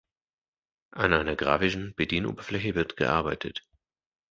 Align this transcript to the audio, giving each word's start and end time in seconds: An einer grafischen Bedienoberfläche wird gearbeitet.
An 0.95 1.13
einer 1.13 1.35
grafischen 1.35 1.93
Bedienoberfläche 1.93 2.73
wird 2.73 2.97
gearbeitet. 2.97 3.67